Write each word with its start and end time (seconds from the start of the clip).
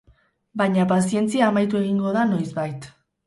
Baina 0.61 0.85
pazientzia 0.91 1.49
amaitu 1.53 1.81
egingo 1.81 2.17
da 2.17 2.23
noizbait. 2.33 2.89